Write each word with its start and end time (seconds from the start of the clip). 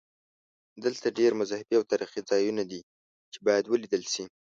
دلته 0.85 1.07
ډېر 1.19 1.31
مذهبي 1.41 1.73
او 1.79 1.83
تاریخي 1.91 2.19
ځایونه 2.29 2.63
دي 2.71 2.81
چې 3.33 3.39
باید 3.47 3.65
ولیدل 3.67 4.03
شي. 4.13 4.23